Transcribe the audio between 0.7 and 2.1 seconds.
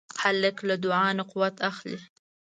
دعا نه قوت اخلي.